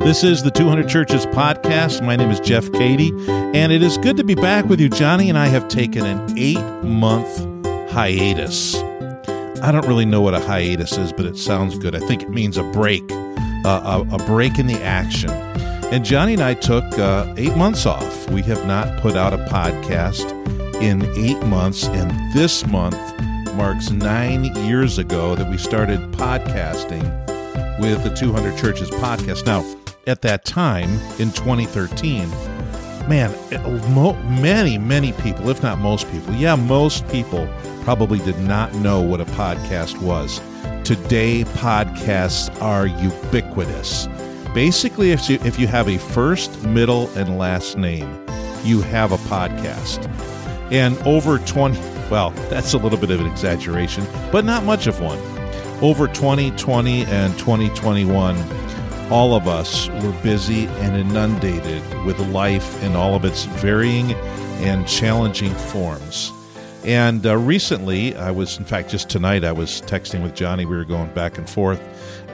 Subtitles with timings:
[0.00, 2.02] This is the 200 Churches podcast.
[2.02, 4.88] My name is Jeff Cady, and it is good to be back with you.
[4.88, 7.28] Johnny and I have taken an eight month
[7.92, 8.76] hiatus.
[9.62, 11.94] I don't really know what a hiatus is, but it sounds good.
[11.94, 15.30] I think it means a break, uh, a, a, break in the action.
[15.92, 18.30] And Johnny and I took uh, eight months off.
[18.30, 20.32] We have not put out a podcast
[20.80, 22.96] in eight months, and this month
[23.54, 27.04] marks nine years ago that we started podcasting
[27.80, 29.44] with the 200 Churches podcast.
[29.44, 29.62] Now,
[30.06, 32.28] at that time in 2013,
[33.08, 33.32] man,
[34.40, 37.48] many, many people, if not most people, yeah, most people
[37.82, 40.40] probably did not know what a podcast was.
[40.84, 44.08] Today, podcasts are ubiquitous.
[44.54, 48.26] Basically, if you, if you have a first, middle, and last name,
[48.64, 50.08] you have a podcast.
[50.72, 51.78] And over 20,
[52.10, 55.18] well, that's a little bit of an exaggeration, but not much of one.
[55.82, 58.36] Over 2020 and 2021,
[59.10, 64.12] all of us were busy and inundated with life in all of its varying
[64.62, 66.32] and challenging forms.
[66.84, 70.64] And uh, recently, I was, in fact, just tonight, I was texting with Johnny.
[70.64, 71.82] We were going back and forth.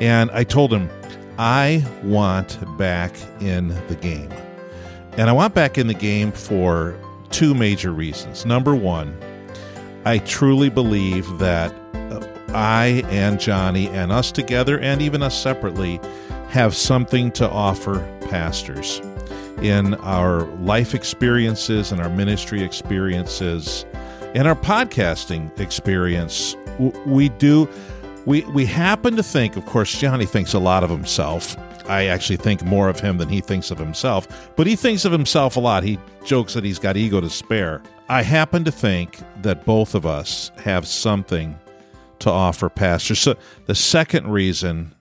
[0.01, 0.91] And I told him,
[1.39, 4.31] I want back in the game.
[5.13, 6.99] And I want back in the game for
[7.31, 8.45] two major reasons.
[8.45, 9.17] Number one,
[10.05, 16.01] I truly believe that uh, I and Johnny and us together and even us separately
[16.57, 17.99] have something to offer
[18.31, 19.03] pastors
[19.61, 23.85] in our life experiences and our ministry experiences
[24.35, 26.57] and our podcasting experience.
[27.05, 27.69] We do
[28.25, 31.59] we we happen to think, of course, Johnny thinks a lot of himself.
[31.91, 35.13] I actually think more of him than he thinks of himself, but he thinks of
[35.13, 35.83] himself a lot.
[35.83, 37.83] He jokes that he's got ego to spare.
[38.09, 41.59] I happen to think that both of us have something
[42.21, 43.19] to offer pastors.
[43.19, 44.96] So the second reason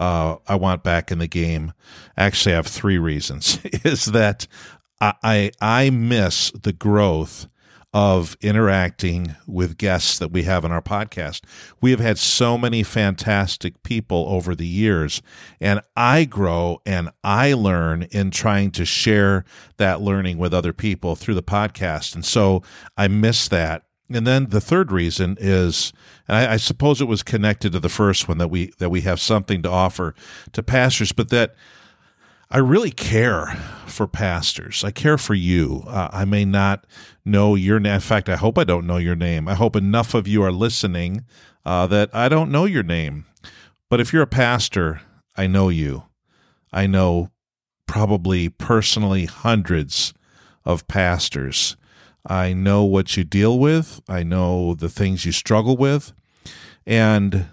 [0.00, 1.74] uh, I want back in the game.
[2.16, 3.58] Actually, I have three reasons.
[3.84, 4.46] is that
[5.00, 7.46] I, I I miss the growth
[7.92, 11.42] of interacting with guests that we have in our podcast.
[11.80, 15.20] We have had so many fantastic people over the years,
[15.60, 19.44] and I grow and I learn in trying to share
[19.76, 22.14] that learning with other people through the podcast.
[22.14, 22.62] And so
[22.96, 23.82] I miss that.
[24.12, 25.92] And then the third reason is,
[26.26, 29.02] and I, I, suppose it was connected to the first one that we that we
[29.02, 30.14] have something to offer
[30.52, 31.54] to pastors, but that
[32.50, 33.56] I really care
[33.86, 34.82] for pastors.
[34.82, 35.84] I care for you.
[35.86, 36.84] Uh, I may not
[37.24, 37.94] know your name.
[37.94, 39.46] In fact, I hope I don't know your name.
[39.46, 41.24] I hope enough of you are listening
[41.64, 43.26] uh, that I don't know your name.
[43.88, 45.02] But if you're a pastor,
[45.36, 46.04] I know you.
[46.72, 47.30] I know
[47.86, 50.14] probably personally hundreds
[50.64, 51.76] of pastors
[52.26, 54.00] I know what you deal with.
[54.08, 56.12] I know the things you struggle with.
[56.86, 57.46] And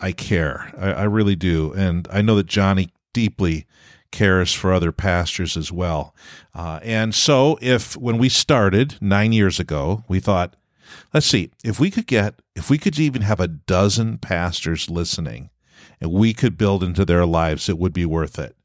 [0.00, 0.72] I care.
[0.78, 1.72] I, I really do.
[1.72, 3.66] And I know that Johnny deeply
[4.10, 6.14] cares for other pastors as well.
[6.54, 10.54] Uh, and so, if when we started nine years ago, we thought,
[11.12, 15.50] let's see, if we could get, if we could even have a dozen pastors listening
[16.00, 18.56] and we could build into their lives, it would be worth it.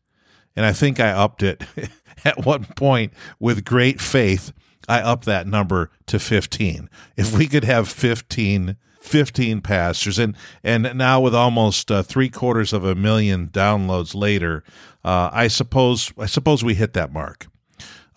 [0.55, 1.63] And I think I upped it
[2.25, 4.51] at one point with great faith
[4.89, 6.89] I up that number to 15.
[7.15, 12.73] If we could have 15 15 pastors and and now with almost uh, three quarters
[12.73, 14.61] of a million downloads later
[15.05, 17.47] uh, i suppose i suppose we hit that mark.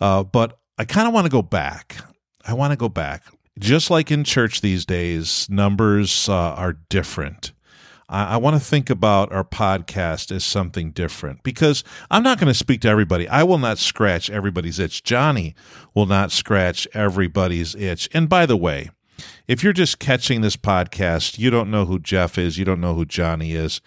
[0.01, 1.97] Uh, but i kind of want to go back.
[2.45, 3.23] I want to go back.
[3.57, 7.52] Just like in church these days numbers uh, are different
[8.13, 12.47] I, I want to think about our podcast as something different because I'm not going
[12.47, 13.27] to speak to everybody.
[13.27, 15.03] I will not scratch everybody's itch.
[15.03, 15.55] Johnny
[15.93, 18.07] will not scratch everybody's itch.
[18.13, 18.91] And by the way,
[19.47, 22.93] if you're just catching this podcast, you don't know who Jeff is, you don't know
[22.93, 23.81] who Johnny is,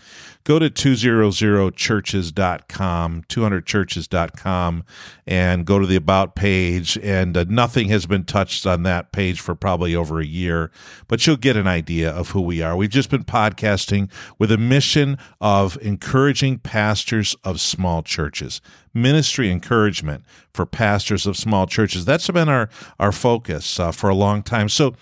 [0.47, 4.85] go to 200churches.com, 200churches.com,
[5.27, 6.97] and go to the About page.
[7.03, 10.71] And uh, nothing has been touched on that page for probably over a year,
[11.09, 12.77] but you'll get an idea of who we are.
[12.77, 14.09] We've just been podcasting
[14.39, 18.61] with a mission of encouraging pastors of small churches,
[18.95, 20.25] ministry encouragement
[20.55, 22.05] for pastors of small churches.
[22.05, 24.69] That's been our, our focus uh, for a long time.
[24.69, 24.95] So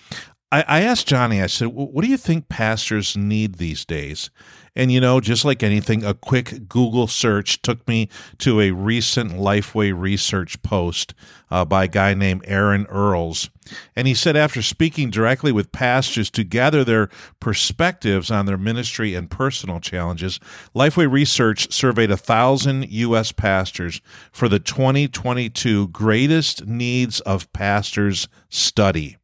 [0.50, 4.30] I, I asked Johnny, I said, what do you think pastors need these days?
[4.76, 9.32] And, you know, just like anything, a quick Google search took me to a recent
[9.32, 11.14] Lifeway research post
[11.50, 13.50] uh, by a guy named Aaron Earls.
[13.94, 19.14] And he said, after speaking directly with pastors to gather their perspectives on their ministry
[19.14, 20.40] and personal challenges,
[20.74, 23.30] Lifeway Research surveyed a thousand U.S.
[23.30, 24.00] pastors
[24.32, 29.18] for the 2022 Greatest Needs of Pastors study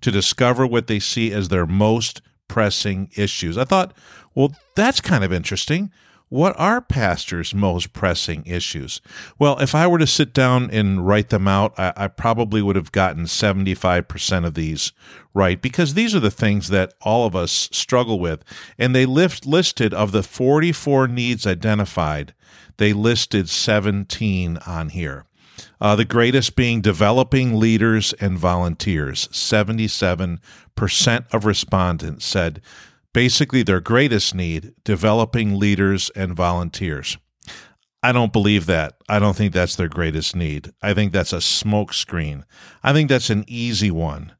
[0.00, 3.58] to discover what they see as their most pressing issues.
[3.58, 3.92] I thought,
[4.38, 5.90] well, that's kind of interesting.
[6.28, 9.00] what are pastors' most pressing issues?
[9.36, 12.76] Well, if I were to sit down and write them out, I, I, probably would
[12.76, 14.92] have gotten 75% of these
[15.34, 18.44] right because these are the things that all of us struggle with.
[18.78, 22.32] And they lift, listed of the 44 needs identified,
[22.76, 25.24] they listed 17 on here.
[25.80, 29.26] Uh, the greatest being developing leaders and volunteers.
[29.28, 30.38] 77%
[31.34, 32.60] of respondents said
[33.12, 37.18] basically their greatest need developing leaders and volunteers.
[38.02, 38.94] I don't believe that.
[39.08, 40.72] I don't think that's their greatest need.
[40.82, 42.44] I think that's a smokescreen.
[42.82, 44.32] I think that's an easy one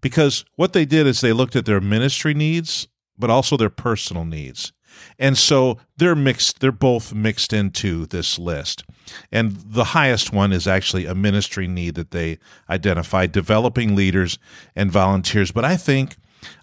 [0.00, 2.88] because what they did is they looked at their ministry needs,
[3.18, 4.72] but also their personal needs.
[5.18, 8.84] And so they're mixed, they're both mixed into this list.
[9.30, 12.38] And the highest one is actually a ministry need that they
[12.68, 14.38] identified developing leaders
[14.76, 15.50] and volunteers.
[15.50, 16.16] But I think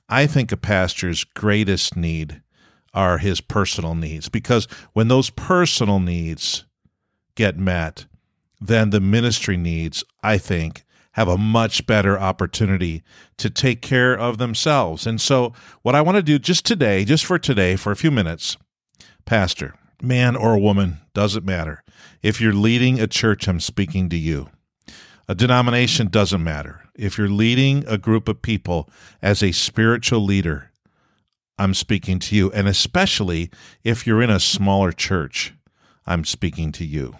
[0.10, 2.42] I think a pastor's greatest need
[2.94, 6.66] are his personal needs because when those personal needs
[7.36, 8.08] get met,
[8.60, 10.84] then the ministry needs, I think,
[11.14, 13.04] have a much better opportunity
[13.38, 15.06] to take care of themselves.
[15.06, 18.12] And so, what I want to do just today, just for today, for a few
[18.12, 18.58] minutes,
[19.26, 21.84] Pastor, man or woman, doesn't matter.
[22.22, 24.50] If you're leading a church, I'm speaking to you.
[25.28, 26.84] A denomination doesn't matter.
[27.00, 28.90] If you're leading a group of people
[29.22, 30.72] as a spiritual leader,
[31.58, 32.52] I'm speaking to you.
[32.52, 33.50] And especially
[33.84, 35.54] if you're in a smaller church,
[36.06, 37.16] I'm speaking to you.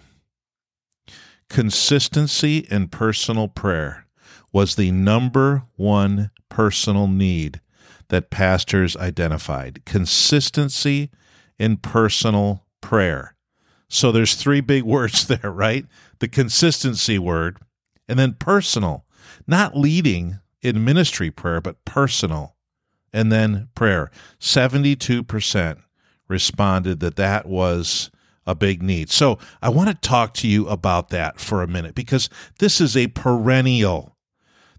[1.48, 4.06] Consistency in personal prayer
[4.52, 7.60] was the number one personal need
[8.08, 9.84] that pastors identified.
[9.84, 11.10] Consistency
[11.58, 13.34] in personal prayer.
[13.88, 15.86] So there's three big words there, right?
[16.18, 17.58] The consistency word,
[18.08, 19.04] and then personal,
[19.50, 22.56] not leading in ministry prayer, but personal.
[23.12, 24.10] And then prayer.
[24.38, 25.82] 72%
[26.28, 28.10] responded that that was
[28.46, 29.10] a big need.
[29.10, 32.30] So I want to talk to you about that for a minute because
[32.60, 34.16] this is a perennial.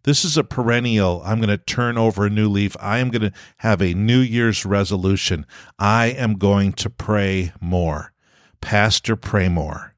[0.04, 1.22] This is a perennial.
[1.26, 2.76] I'm going to turn over a new leaf.
[2.80, 5.46] I am going to have a New Year's resolution.
[5.78, 8.14] I am going to pray more.
[8.62, 9.94] Pastor, pray more.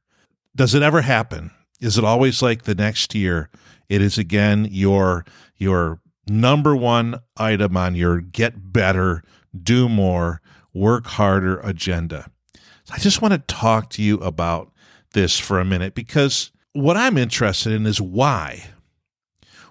[0.55, 1.51] Does it ever happen
[1.83, 3.49] is it always like the next year?
[3.93, 5.23] It is again your
[5.55, 9.21] your number one item on your get better,
[9.55, 10.41] do more,
[10.73, 12.25] work harder agenda.
[12.89, 14.71] I just want to talk to you about
[15.13, 18.63] this for a minute because what I'm interested in is why.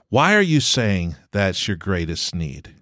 [0.09, 2.77] Why are you saying that's your greatest need?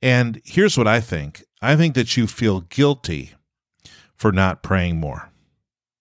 [0.00, 3.34] And here's what I think I think that you feel guilty
[4.14, 5.28] for not praying more.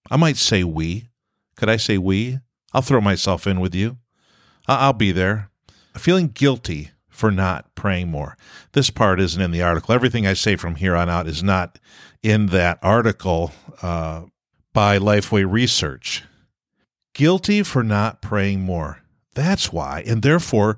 [0.10, 1.10] I might say we.
[1.58, 2.40] Could I say we?
[2.72, 3.98] I'll throw myself in with you.
[4.68, 5.50] I'll be there.
[5.96, 8.38] Feeling guilty for not praying more.
[8.74, 9.96] This part isn't in the article.
[9.96, 11.80] Everything I say from here on out is not
[12.22, 14.26] in that article uh,
[14.74, 16.24] by Lifeway Research.
[17.16, 19.02] Guilty for not praying more.
[19.34, 20.04] That's why.
[20.06, 20.78] And therefore,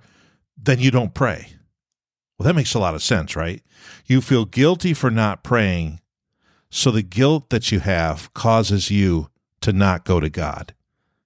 [0.57, 1.53] then you don't pray.
[2.37, 3.61] Well, that makes a lot of sense, right?
[4.05, 5.99] You feel guilty for not praying.
[6.69, 9.29] So the guilt that you have causes you
[9.61, 10.73] to not go to God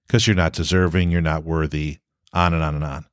[0.06, 1.98] because you're not deserving, you're not worthy,
[2.34, 3.06] on and on and on.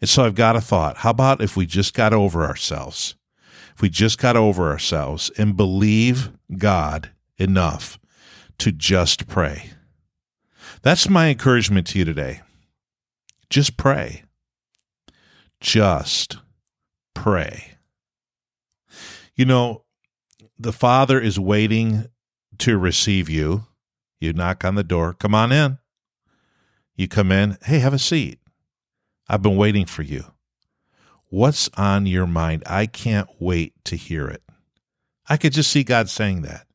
[0.00, 0.98] And so I've got a thought.
[0.98, 3.14] How about if we just got over ourselves?
[3.74, 7.98] If we just got over ourselves and believe God enough
[8.58, 9.70] to just pray.
[10.82, 12.42] That's my encouragement to you today.
[13.48, 14.24] Just pray.
[15.60, 16.38] Just
[17.14, 17.76] pray.
[19.34, 19.84] You know,
[20.58, 22.06] the Father is waiting
[22.58, 23.66] to receive you.
[24.20, 25.12] You knock on the door.
[25.12, 25.78] Come on in.
[26.94, 28.38] You come in, hey, have a seat.
[29.28, 30.24] I've been waiting for you.
[31.28, 32.62] What's on your mind?
[32.66, 34.42] I can't wait to hear it.
[35.28, 36.66] I could just see God saying that.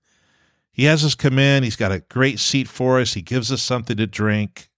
[0.71, 1.63] He has us come in.
[1.63, 3.13] He's got a great seat for us.
[3.13, 4.69] He gives us something to drink.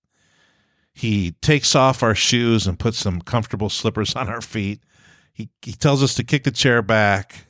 [0.94, 4.82] He takes off our shoes and puts some comfortable slippers on our feet.
[5.34, 7.48] He, he tells us to kick the chair back,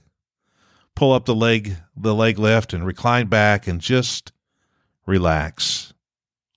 [0.96, 4.32] pull up the leg, the leg lift and recline back and just
[5.06, 5.94] relax.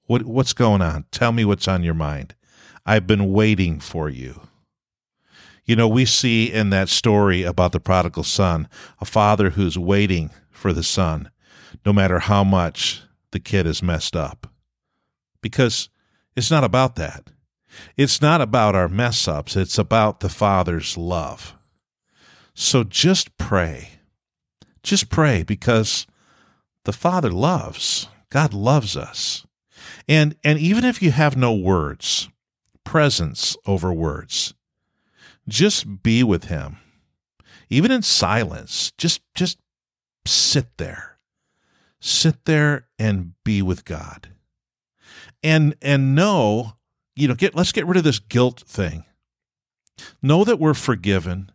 [0.06, 1.06] What what's going on?
[1.10, 2.35] Tell me what's on your mind.
[2.86, 4.40] I've been waiting for you.
[5.64, 8.68] You know, we see in that story about the prodigal son
[9.00, 11.30] a father who's waiting for the son,
[11.84, 13.02] no matter how much
[13.32, 14.46] the kid is messed up.
[15.42, 15.88] Because
[16.36, 17.32] it's not about that.
[17.96, 21.54] It's not about our mess ups, it's about the father's love.
[22.54, 23.98] So just pray.
[24.84, 26.06] Just pray because
[26.84, 28.08] the father loves.
[28.30, 29.44] God loves us.
[30.08, 32.28] And and even if you have no words,
[32.86, 34.54] presence over words.
[35.46, 36.78] Just be with him.
[37.68, 39.58] Even in silence, just just
[40.24, 41.18] sit there.
[42.00, 44.28] sit there and be with God.
[45.42, 46.76] And and know,
[47.14, 49.04] you know, get let's get rid of this guilt thing.
[50.22, 51.50] Know that we're forgiven.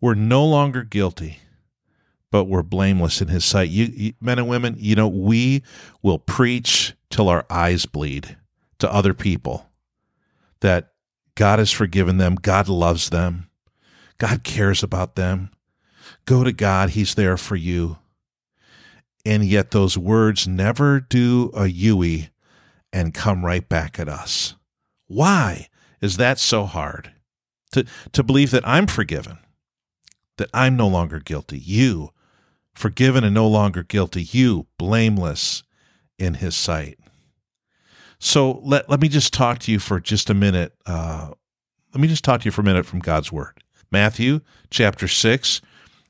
[0.00, 1.40] We're no longer guilty,
[2.30, 3.70] but we're blameless in his sight.
[3.70, 5.62] You, you men and women, you know, we
[6.02, 8.36] will preach till our eyes bleed
[8.78, 9.66] to other people
[10.60, 10.92] that
[11.34, 13.50] God has forgiven them, God loves them,
[14.18, 15.50] God cares about them.
[16.24, 17.98] Go to God, He's there for you.
[19.24, 22.30] And yet those words never do a Yui
[22.92, 24.54] and come right back at us.
[25.06, 25.68] Why
[26.00, 27.12] is that so hard?
[27.72, 29.38] To, to believe that I'm forgiven,
[30.38, 31.58] that I'm no longer guilty.
[31.58, 32.10] You,
[32.74, 34.22] forgiven and no longer guilty.
[34.22, 35.64] You, blameless
[36.18, 36.98] in His sight.
[38.18, 40.74] So let, let me just talk to you for just a minute.
[40.86, 41.30] Uh,
[41.92, 43.62] let me just talk to you for a minute from God's Word.
[43.90, 45.60] Matthew chapter 6,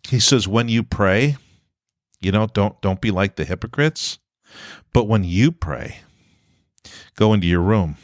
[0.09, 1.37] he says, When you pray,
[2.21, 4.19] you know, don't, don't be like the hypocrites,
[4.93, 5.99] but when you pray,
[7.17, 7.97] go into your room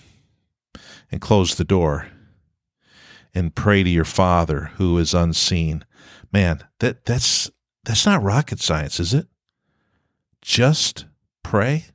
[1.10, 2.08] and close the door
[3.34, 5.84] and pray to your Father who is unseen.
[6.32, 7.50] Man, that, that's,
[7.84, 9.26] that's not rocket science, is it?
[10.42, 11.06] Just
[11.42, 11.86] pray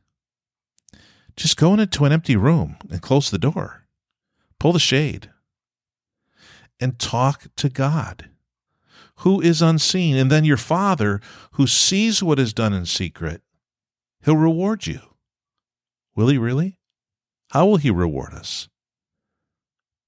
[1.37, 3.85] just go into an empty room and close the door,
[4.59, 5.29] pull the shade,
[6.79, 8.29] and talk to God,
[9.17, 10.17] who is unseen.
[10.17, 11.21] And then your Father,
[11.53, 13.41] who sees what is done in secret,
[14.25, 14.99] he'll reward you.
[16.15, 16.79] Will he really?
[17.51, 18.67] How will he reward us?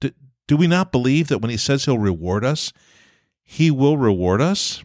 [0.01, 0.11] Do,
[0.47, 2.73] do we not believe that when he says he'll reward us,
[3.43, 4.83] he will reward us?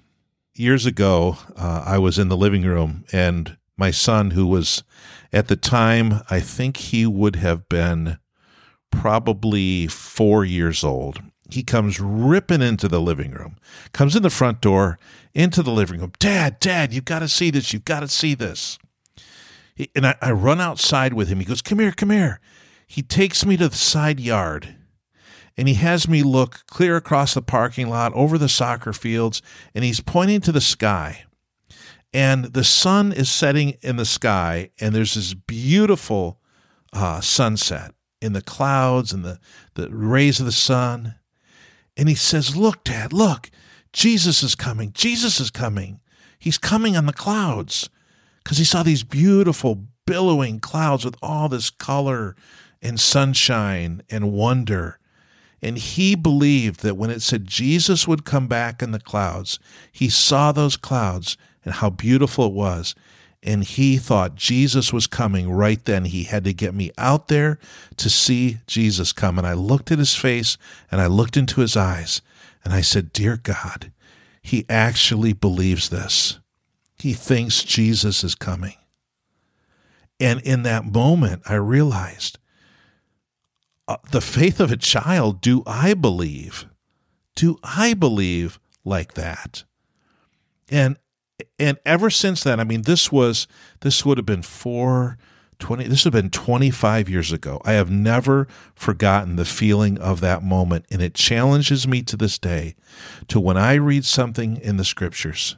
[0.54, 4.84] Years ago, uh, I was in the living room and my son, who was
[5.32, 8.18] at the time, I think he would have been
[8.90, 11.20] probably four years old.
[11.50, 13.56] He comes ripping into the living room,
[13.92, 14.98] comes in the front door,
[15.34, 16.12] into the living room.
[16.18, 17.72] Dad, Dad, you've got to see this.
[17.72, 18.78] You've got to see this.
[19.94, 21.40] And I, I run outside with him.
[21.40, 22.40] He goes, Come here, come here.
[22.86, 24.76] He takes me to the side yard
[25.56, 29.42] and he has me look clear across the parking lot over the soccer fields
[29.74, 31.24] and he's pointing to the sky
[32.14, 36.38] and the sun is setting in the sky, and there's this beautiful
[36.92, 39.40] uh, sunset in the clouds and the,
[39.75, 41.16] the rays of the sun.
[41.97, 43.50] And he says, Look, Dad, look,
[43.92, 44.92] Jesus is coming.
[44.92, 46.00] Jesus is coming.
[46.38, 47.90] He's coming on the clouds.
[48.44, 52.37] Because he saw these beautiful, billowing clouds with all this color
[52.80, 55.00] and sunshine and wonder.
[55.61, 59.59] And he believed that when it said Jesus would come back in the clouds,
[59.90, 62.94] he saw those clouds and how beautiful it was.
[63.42, 66.06] And he thought Jesus was coming right then.
[66.06, 67.59] He had to get me out there
[67.99, 69.38] to see Jesus come.
[69.38, 70.56] And I looked at his face
[70.90, 72.23] and I looked into his eyes
[72.64, 73.92] and I said, Dear God,
[74.40, 76.38] he actually believes this.
[76.99, 78.76] He thinks Jesus is coming.
[80.18, 82.38] And in that moment, I realized
[83.87, 86.66] uh, the faith of a child do I believe?
[87.35, 89.64] Do I believe like that?
[90.71, 90.97] And
[91.58, 93.46] and ever since then, I mean, this was
[93.80, 95.18] this would have been four.
[95.60, 97.60] 20 this would have been 25 years ago.
[97.64, 102.38] I have never forgotten the feeling of that moment and it challenges me to this
[102.38, 102.74] day
[103.28, 105.56] to when i read something in the scriptures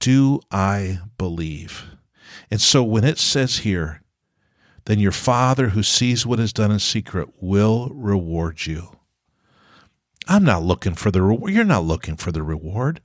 [0.00, 1.84] do i believe?
[2.50, 4.00] And so when it says here
[4.86, 8.96] then your father who sees what is done in secret will reward you.
[10.26, 13.02] I'm not looking for the reward you're not looking for the reward.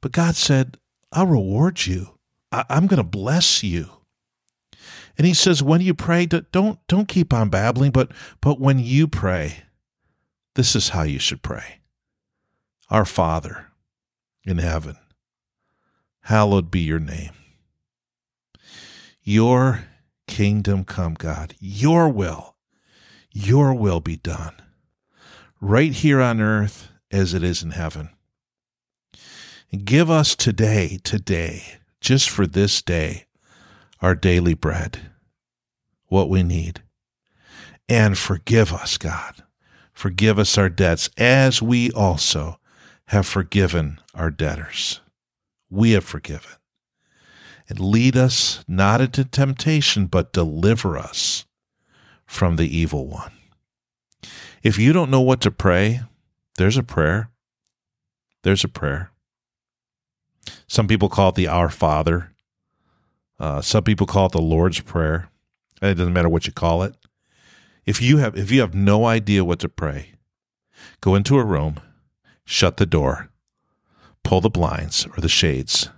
[0.00, 0.76] But god said
[1.12, 2.18] I'll reward you.
[2.52, 3.90] I, am going to bless you.
[5.18, 9.06] And he says, when you pray, don't don't keep on babbling, but but when you
[9.06, 9.64] pray,
[10.54, 11.80] this is how you should pray.
[12.88, 13.66] Our Father
[14.44, 14.96] in heaven,
[16.22, 17.32] hallowed be your name.
[19.22, 19.84] Your
[20.26, 21.54] kingdom come, God.
[21.60, 22.56] Your will,
[23.30, 24.54] your will be done,
[25.60, 28.10] right here on earth as it is in heaven.
[29.72, 31.62] Give us today, today,
[32.00, 33.26] just for this day,
[34.00, 34.98] our daily bread,
[36.08, 36.82] what we need.
[37.88, 39.44] And forgive us, God.
[39.92, 42.58] Forgive us our debts as we also
[43.06, 45.02] have forgiven our debtors.
[45.68, 46.56] We have forgiven.
[47.68, 51.46] And lead us not into temptation, but deliver us
[52.26, 53.30] from the evil one.
[54.64, 56.00] If you don't know what to pray,
[56.58, 57.30] there's a prayer.
[58.42, 59.12] There's a prayer.
[60.66, 62.32] Some people call it the Our Father.
[63.38, 65.28] Uh, some people call it the Lord's Prayer.
[65.82, 66.94] It doesn't matter what you call it.
[67.86, 70.12] If you have if you have no idea what to pray,
[71.00, 71.80] go into a room,
[72.44, 73.30] shut the door,
[74.22, 75.90] pull the blinds or the shades,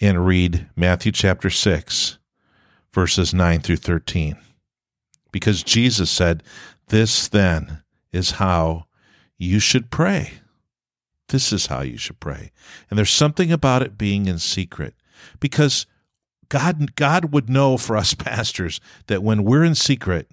[0.00, 2.18] and read Matthew chapter 6,
[2.92, 4.36] verses 9 through 13.
[5.32, 6.42] Because Jesus said,
[6.88, 7.82] This then
[8.12, 8.86] is how
[9.36, 10.32] you should pray.
[11.28, 12.52] This is how you should pray.
[12.88, 14.94] And there's something about it being in secret
[15.40, 15.86] because
[16.48, 20.30] God, God would know for us pastors that when we're in secret,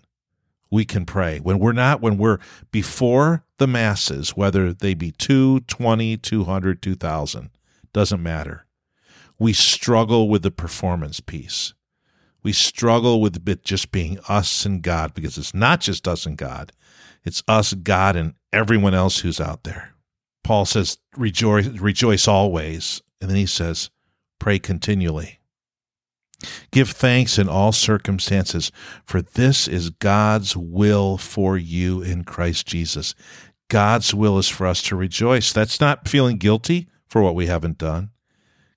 [0.71, 1.39] we can pray.
[1.39, 2.39] When we're not, when we're
[2.71, 7.49] before the masses, whether they be 2, 20, 200, 2,000,
[7.93, 8.65] doesn't matter.
[9.37, 11.73] We struggle with the performance piece.
[12.43, 16.37] We struggle with it just being us and God because it's not just us and
[16.37, 16.71] God,
[17.23, 19.94] it's us, God, and everyone else who's out there.
[20.45, 23.01] Paul says, rejoice, rejoice always.
[23.19, 23.89] And then he says,
[24.37, 25.39] pray continually.
[26.69, 28.71] Give thanks in all circumstances,
[29.05, 33.15] for this is God's will for you in Christ Jesus.
[33.69, 35.51] God's will is for us to rejoice.
[35.51, 38.11] That's not feeling guilty for what we haven't done.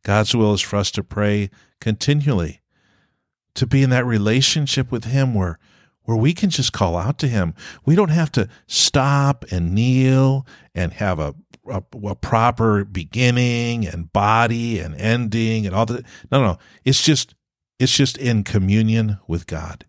[0.04, 1.50] God's will is for us to pray
[1.82, 2.62] continually,
[3.56, 5.58] to be in that relationship with Him where,
[6.04, 7.52] where we can just call out to Him.
[7.84, 11.34] We don't have to stop and kneel and have a,
[11.70, 16.04] a, a proper beginning and body and ending and all that.
[16.30, 16.58] No, no.
[16.84, 17.34] It's just
[17.78, 19.84] it's just in communion with God.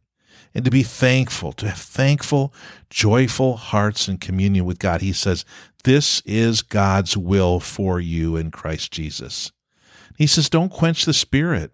[0.53, 2.53] And to be thankful, to have thankful,
[2.89, 5.01] joyful hearts in communion with God.
[5.01, 5.45] He says,
[5.83, 9.51] This is God's will for you in Christ Jesus.
[10.17, 11.71] He says, Don't quench the Spirit.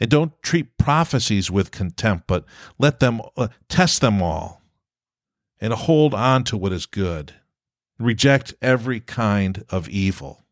[0.00, 2.44] And don't treat prophecies with contempt, but
[2.78, 4.62] let them uh, test them all
[5.60, 7.34] and hold on to what is good.
[7.98, 10.44] Reject every kind of evil.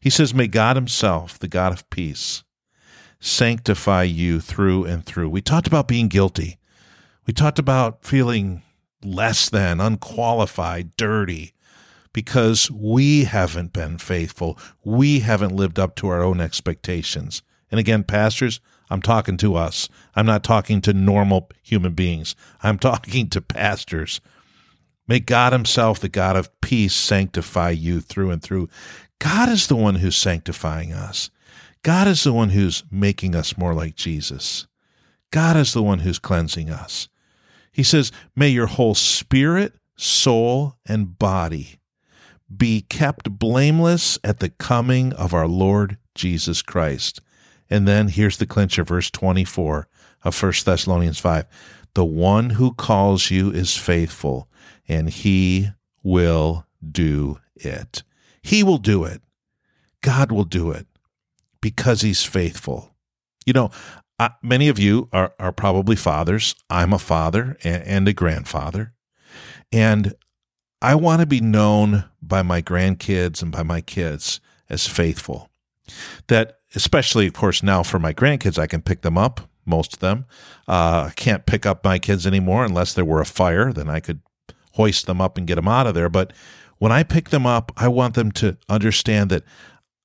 [0.00, 2.44] He says, May God Himself, the God of peace,
[3.20, 5.30] sanctify you through and through.
[5.30, 6.58] We talked about being guilty.
[7.26, 8.62] We talked about feeling
[9.02, 11.54] less than, unqualified, dirty,
[12.12, 14.58] because we haven't been faithful.
[14.84, 17.42] We haven't lived up to our own expectations.
[17.70, 18.60] And again, pastors,
[18.90, 19.88] I'm talking to us.
[20.14, 22.36] I'm not talking to normal human beings.
[22.62, 24.20] I'm talking to pastors.
[25.06, 28.68] May God Himself, the God of peace, sanctify you through and through.
[29.18, 31.30] God is the one who's sanctifying us.
[31.82, 34.66] God is the one who's making us more like Jesus.
[35.30, 37.08] God is the one who's cleansing us.
[37.72, 41.80] He says, May your whole spirit, soul, and body
[42.54, 47.20] be kept blameless at the coming of our Lord Jesus Christ.
[47.68, 49.88] And then here's the clincher, verse 24
[50.22, 51.46] of 1 Thessalonians 5.
[51.94, 54.48] The one who calls you is faithful,
[54.88, 55.70] and he
[56.02, 58.02] will do it.
[58.42, 59.22] He will do it.
[60.02, 60.86] God will do it
[61.60, 62.94] because he's faithful.
[63.46, 63.70] You know,
[64.18, 66.54] uh, many of you are, are probably fathers.
[66.68, 68.92] I'm a father and, and a grandfather.
[69.72, 70.14] And
[70.80, 75.48] I want to be known by my grandkids and by my kids as faithful.
[76.28, 79.98] That, especially, of course, now for my grandkids, I can pick them up, most of
[80.00, 80.26] them.
[80.68, 84.00] Uh, I can't pick up my kids anymore unless there were a fire, then I
[84.00, 84.20] could
[84.74, 86.08] hoist them up and get them out of there.
[86.08, 86.32] But
[86.78, 89.44] when I pick them up, I want them to understand that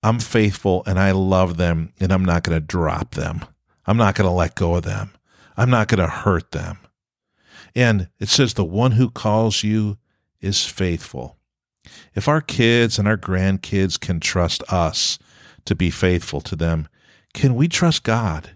[0.01, 3.43] I'm faithful and I love them and I'm not going to drop them.
[3.85, 5.11] I'm not going to let go of them.
[5.57, 6.77] I'm not going to hurt them.
[7.75, 9.97] And it says, the one who calls you
[10.39, 11.37] is faithful.
[12.15, 15.19] If our kids and our grandkids can trust us
[15.65, 16.87] to be faithful to them,
[17.33, 18.51] can we trust God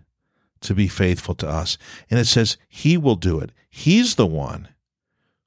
[0.62, 1.78] to be faithful to us?
[2.10, 3.52] And it says, He will do it.
[3.70, 4.70] He's the one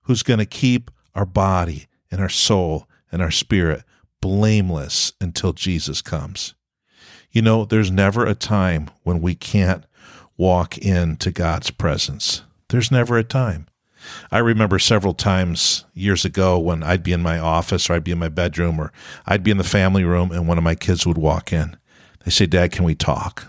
[0.07, 3.83] who's going to keep our body and our soul and our spirit
[4.21, 6.55] blameless until Jesus comes.
[7.31, 9.85] You know, there's never a time when we can't
[10.37, 12.43] walk into God's presence.
[12.69, 13.67] There's never a time.
[14.31, 18.13] I remember several times years ago when I'd be in my office or I'd be
[18.13, 18.93] in my bedroom or
[19.27, 21.77] I'd be in the family room and one of my kids would walk in.
[22.25, 23.47] They say, Dad, can we talk?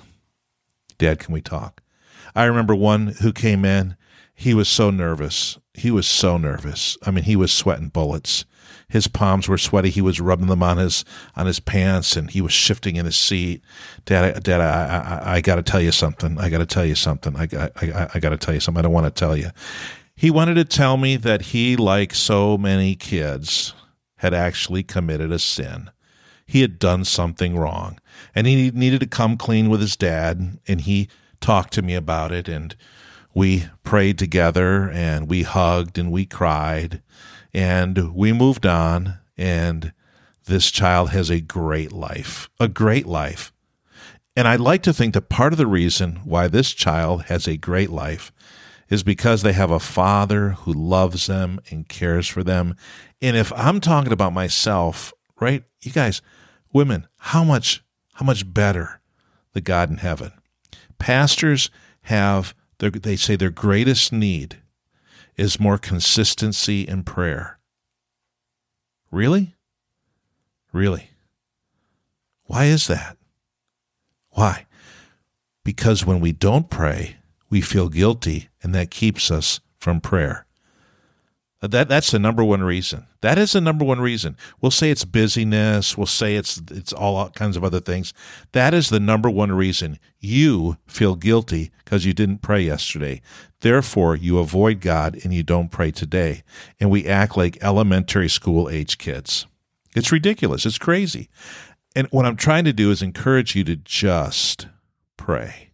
[0.98, 1.82] Dad, can we talk?
[2.36, 3.96] I remember one who came in.
[4.38, 5.58] He was so nervous.
[5.74, 6.98] He was so nervous.
[7.04, 8.46] I mean, he was sweating bullets
[8.90, 9.90] his palms were sweaty.
[9.90, 11.04] He was rubbing them on his
[11.36, 13.62] on his pants, and he was shifting in his seat.
[14.06, 16.40] Dad, Dad, I I, I got to tell you something.
[16.40, 17.36] I got to tell you something.
[17.36, 18.80] I I I, I got to tell you something.
[18.80, 19.50] I don't want to tell you.
[20.16, 23.74] He wanted to tell me that he, like so many kids,
[24.18, 25.92] had actually committed a sin.
[26.46, 28.00] He had done something wrong,
[28.34, 30.60] and he needed to come clean with his dad.
[30.66, 31.10] And he
[31.42, 32.74] talked to me about it, and
[33.38, 37.04] we prayed together, and we hugged, and we cried
[37.54, 39.92] and we moved on, and
[40.46, 43.52] this child has a great life, a great life.
[44.36, 47.58] And I'd like to think that part of the reason why this child has a
[47.58, 48.32] great life
[48.90, 52.76] is because they have a father who loves them and cares for them.
[53.22, 56.22] And if I'm talking about myself, right, you guys,
[56.72, 59.00] women, how much how much better
[59.54, 60.32] the God in heaven.
[60.98, 61.70] Pastors
[62.04, 64.58] have, they say their greatest need
[65.36, 67.60] is more consistency in prayer.
[69.12, 69.56] Really?
[70.74, 71.12] Really?
[72.46, 73.18] Why is that?
[74.32, 74.66] Why?
[75.64, 77.18] Because when we don't pray,
[77.50, 80.47] we feel guilty, and that keeps us from prayer.
[81.62, 83.08] That that's the number one reason.
[83.22, 84.38] That is the number one reason.
[84.62, 85.98] We'll say it's busyness.
[85.98, 88.14] We'll say it's it's all kinds of other things.
[88.52, 93.22] That is the number one reason you feel guilty because you didn't pray yesterday.
[93.62, 96.44] Therefore, you avoid God and you don't pray today.
[96.80, 99.48] And we act like elementary school age kids.
[99.96, 100.64] It's ridiculous.
[100.64, 101.28] It's crazy.
[101.96, 104.68] And what I'm trying to do is encourage you to just
[105.18, 105.72] pray.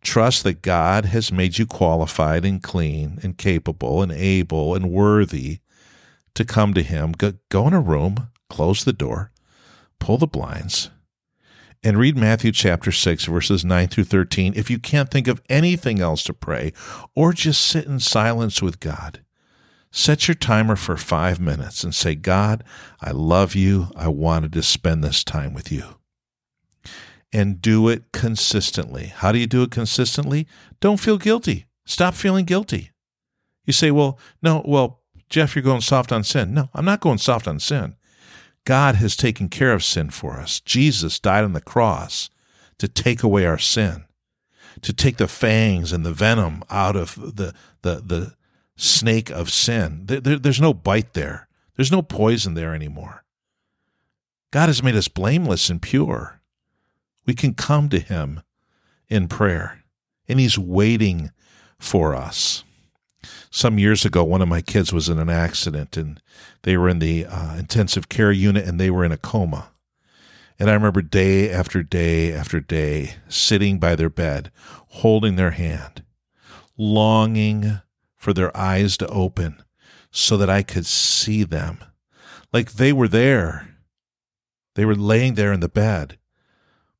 [0.00, 5.58] Trust that God has made you qualified and clean and capable and able and worthy
[6.34, 7.12] to come to Him.
[7.12, 9.32] Go, go in a room, close the door,
[9.98, 10.90] pull the blinds,
[11.82, 16.00] and read Matthew chapter 6, verses 9 through 13 if you can't think of anything
[16.00, 16.72] else to pray,
[17.14, 19.22] or just sit in silence with God.
[19.90, 22.62] Set your timer for five minutes and say, God,
[23.00, 23.88] I love you.
[23.96, 25.97] I wanted to spend this time with you
[27.32, 29.06] and do it consistently.
[29.06, 30.46] How do you do it consistently?
[30.80, 31.66] Don't feel guilty.
[31.84, 32.90] Stop feeling guilty.
[33.64, 36.54] You say, well, no, well, Jeff, you're going soft on sin.
[36.54, 37.96] No, I'm not going soft on sin.
[38.64, 40.60] God has taken care of sin for us.
[40.60, 42.30] Jesus died on the cross
[42.78, 44.04] to take away our sin,
[44.82, 48.34] to take the fangs and the venom out of the, the, the
[48.76, 50.02] snake of sin.
[50.06, 53.24] There, there, there's no bite there, there's no poison there anymore.
[54.50, 56.37] God has made us blameless and pure.
[57.28, 58.40] We can come to Him
[59.10, 59.84] in prayer,
[60.28, 61.30] and He's waiting
[61.78, 62.64] for us.
[63.50, 66.22] Some years ago, one of my kids was in an accident, and
[66.62, 69.72] they were in the uh, intensive care unit and they were in a coma.
[70.58, 74.50] And I remember day after day after day sitting by their bed,
[74.88, 76.04] holding their hand,
[76.78, 77.80] longing
[78.16, 79.62] for their eyes to open
[80.10, 81.78] so that I could see them.
[82.54, 83.76] Like they were there.
[84.76, 86.16] They were laying there in the bed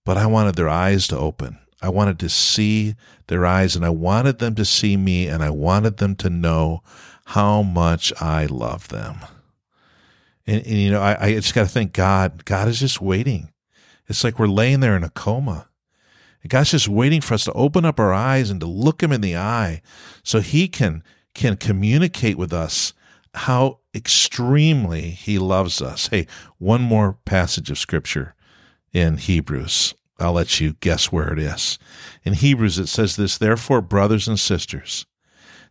[0.08, 1.58] but I wanted their eyes to open.
[1.82, 2.94] I wanted to see
[3.26, 6.80] their eyes and I wanted them to see me and I wanted them to know
[7.26, 9.16] how much I love them.
[10.46, 13.52] And, and you know, I, I just got to thank God, God is just waiting.
[14.06, 15.68] It's like we're laying there in a coma.
[16.42, 19.12] And God's just waiting for us to open up our eyes and to look him
[19.12, 19.82] in the eye
[20.24, 22.94] so he can, can communicate with us
[23.34, 26.08] how extremely he loves us.
[26.08, 28.34] Hey, one more passage of scripture
[28.90, 29.94] in Hebrews.
[30.18, 31.78] I'll let you guess where it is.
[32.24, 35.06] In Hebrews, it says this Therefore, brothers and sisters,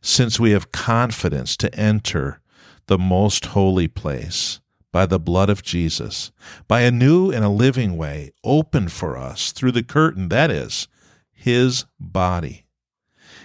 [0.02, 2.40] since we have confidence to enter
[2.88, 6.32] the most holy place by the blood of Jesus,
[6.68, 10.88] by a new and a living way opened for us through the curtain, that is,
[11.32, 12.66] his body.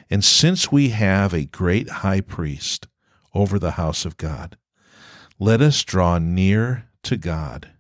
[0.09, 2.87] And since we have a great high priest
[3.35, 4.57] over the house of God,
[5.39, 7.71] let us draw near to God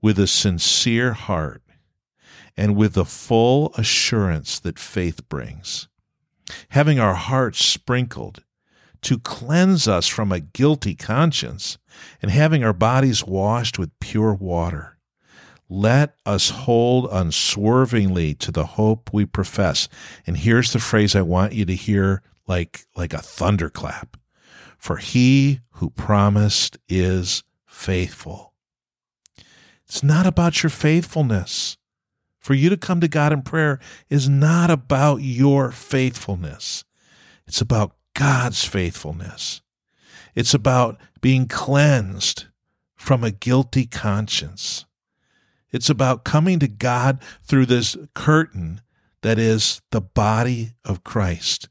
[0.00, 1.62] with a sincere heart
[2.56, 5.88] and with the full assurance that faith brings,
[6.70, 8.42] having our hearts sprinkled
[9.02, 11.78] to cleanse us from a guilty conscience,
[12.20, 14.98] and having our bodies washed with pure water.
[15.68, 19.88] Let us hold unswervingly to the hope we profess.
[20.26, 24.16] And here's the phrase I want you to hear like, like a thunderclap.
[24.78, 28.54] For he who promised is faithful.
[29.86, 31.76] It's not about your faithfulness.
[32.46, 36.84] For you to come to God in prayer is not about your faithfulness.
[37.44, 39.62] It's about God's faithfulness.
[40.36, 42.44] It's about being cleansed
[42.94, 44.84] from a guilty conscience.
[45.72, 48.80] It's about coming to God through this curtain
[49.22, 51.68] that is the body of Christ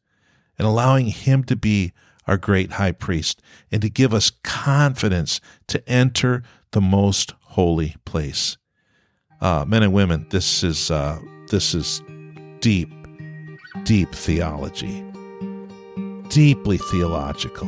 [0.58, 1.94] and allowing Him to be
[2.28, 8.58] our great high priest and to give us confidence to enter the most holy place
[9.42, 11.20] uh, men and women, this is uh,
[11.50, 12.02] this is
[12.60, 12.92] deep,
[13.84, 15.04] deep theology,
[16.30, 17.68] deeply theological.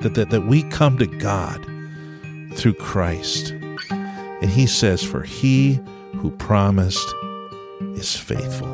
[0.00, 1.64] That, that that we come to God
[2.56, 3.50] through Christ,
[3.90, 5.80] and He says, "For He
[6.16, 7.12] who promised
[7.94, 8.68] is faithful."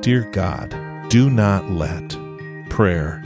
[0.00, 0.70] Dear God,
[1.08, 2.16] do not let
[2.70, 3.22] prayer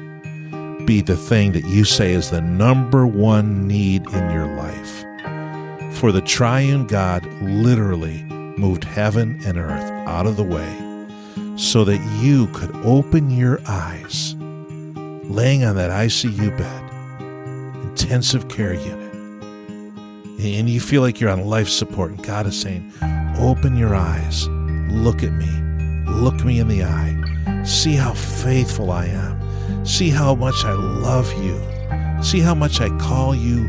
[0.86, 4.99] be the thing that you say is the number one need in your life.
[5.92, 8.22] For the triune God literally
[8.56, 10.90] moved heaven and earth out of the way
[11.56, 14.34] so that you could open your eyes,
[15.24, 19.12] laying on that ICU bed, intensive care unit,
[20.42, 22.90] and you feel like you're on life support, and God is saying,
[23.38, 24.48] open your eyes.
[24.88, 25.50] Look at me.
[26.10, 27.62] Look me in the eye.
[27.64, 29.84] See how faithful I am.
[29.84, 31.60] See how much I love you.
[32.22, 33.64] See how much I call you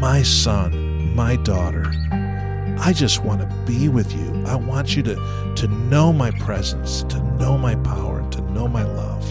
[0.00, 0.72] my son,
[1.16, 1.90] my daughter.
[2.78, 4.44] I just want to be with you.
[4.46, 8.84] I want you to, to know my presence, to know my power, to know my
[8.84, 9.24] love.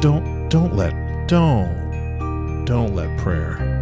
[0.00, 3.72] Don't don't let don't don't let prayer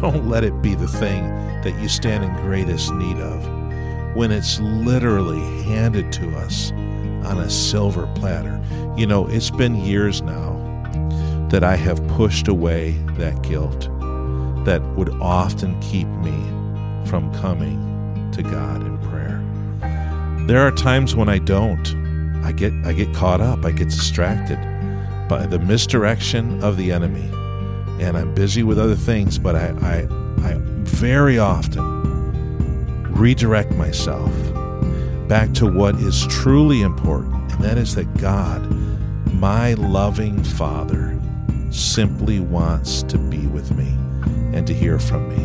[0.00, 1.28] don't let it be the thing
[1.62, 3.46] that you stand in greatest need of
[4.16, 8.60] when it's literally handed to us on a silver platter.
[8.96, 10.52] You know, it's been years now
[11.50, 13.88] that I have pushed away that guilt
[14.64, 16.32] that would often keep me
[17.06, 19.42] from coming to God in prayer.
[20.46, 21.86] There are times when I don't.
[22.44, 24.58] I get I get caught up, I get distracted
[25.28, 27.30] by the misdirection of the enemy.
[28.02, 31.84] And I'm busy with other things, but I, I, I very often
[33.14, 34.32] redirect myself
[35.28, 38.70] back to what is truly important, and that is that God,
[39.32, 41.18] my loving Father,
[41.70, 43.96] simply wants to be with me
[44.54, 45.44] and to hear from me.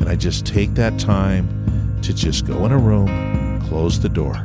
[0.00, 4.40] And I just take that time to just go in a room, close the door,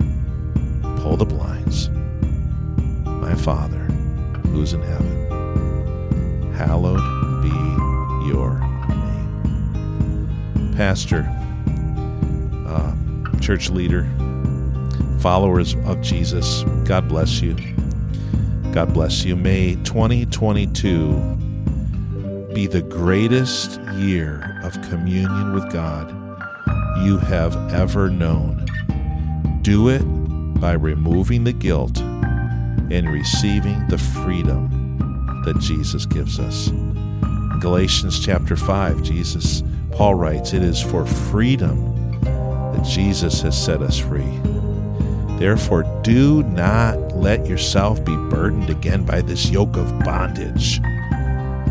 [0.97, 1.89] pull the blinds.
[3.05, 3.87] My Father
[4.51, 6.99] who's in heaven, hallowed
[7.43, 7.49] be
[8.27, 10.73] your name.
[10.75, 11.25] Pastor,
[12.67, 12.95] uh,
[13.39, 14.09] church leader,
[15.19, 17.55] followers of Jesus, God bless you.
[18.73, 19.35] God bless you.
[19.35, 21.50] May 2022
[22.53, 26.09] be the greatest year of communion with God
[27.05, 28.65] you have ever known.
[29.61, 30.03] Do it
[30.59, 36.67] by removing the guilt and receiving the freedom that Jesus gives us.
[36.67, 43.81] In Galatians chapter 5, Jesus, Paul writes, It is for freedom that Jesus has set
[43.81, 44.39] us free.
[45.39, 50.81] Therefore, do not let yourself be burdened again by this yoke of bondage.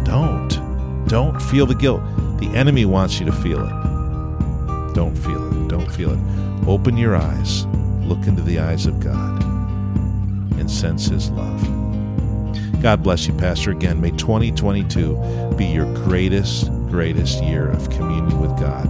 [0.05, 0.70] Don't.
[1.11, 2.03] Don't feel the guilt.
[2.39, 4.95] The enemy wants you to feel it.
[4.95, 5.69] Don't feel it.
[5.69, 6.69] Don't feel it.
[6.69, 7.67] Open your eyes.
[8.07, 9.43] Look into the eyes of God
[10.57, 11.61] and sense His love.
[12.81, 13.73] God bless you, Pastor.
[13.73, 18.89] Again, may 2022 be your greatest, greatest year of communion with God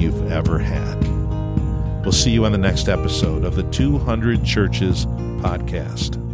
[0.00, 0.98] you've ever had.
[2.02, 5.04] We'll see you on the next episode of the 200 Churches
[5.42, 6.29] podcast.